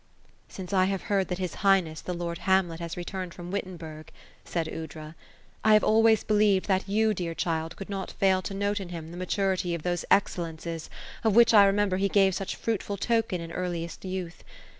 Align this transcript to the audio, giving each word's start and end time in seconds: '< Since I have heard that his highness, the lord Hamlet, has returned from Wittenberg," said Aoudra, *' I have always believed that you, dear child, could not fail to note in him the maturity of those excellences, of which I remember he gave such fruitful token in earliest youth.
'< 0.29 0.39
Since 0.47 0.73
I 0.73 0.85
have 0.85 1.03
heard 1.03 1.27
that 1.27 1.37
his 1.37 1.53
highness, 1.61 2.01
the 2.01 2.15
lord 2.15 2.39
Hamlet, 2.39 2.79
has 2.79 2.97
returned 2.97 3.35
from 3.35 3.51
Wittenberg," 3.51 4.11
said 4.43 4.67
Aoudra, 4.67 5.13
*' 5.39 5.49
I 5.63 5.73
have 5.73 5.83
always 5.83 6.23
believed 6.23 6.65
that 6.67 6.89
you, 6.89 7.13
dear 7.13 7.35
child, 7.35 7.75
could 7.75 7.87
not 7.87 8.09
fail 8.09 8.41
to 8.41 8.55
note 8.55 8.79
in 8.79 8.89
him 8.89 9.11
the 9.11 9.15
maturity 9.17 9.75
of 9.75 9.83
those 9.83 10.03
excellences, 10.09 10.89
of 11.23 11.35
which 11.35 11.53
I 11.53 11.65
remember 11.65 11.97
he 11.97 12.09
gave 12.09 12.33
such 12.33 12.55
fruitful 12.55 12.97
token 12.97 13.41
in 13.41 13.51
earliest 13.51 14.03
youth. 14.03 14.43